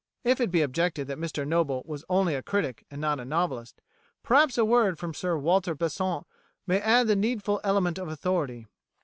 [0.23, 3.81] If it be objected that Mr Noble was only a critic and not a novelist,
[4.23, 6.25] perhaps a word from Sir Walter Besant
[6.65, 8.65] may add the needful element of authority.